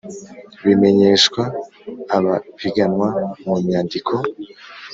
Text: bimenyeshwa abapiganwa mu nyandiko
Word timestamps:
bimenyeshwa 0.65 1.41
abapiganwa 2.17 3.07
mu 3.43 3.53
nyandiko 3.67 4.13